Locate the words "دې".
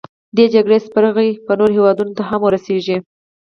0.35-0.45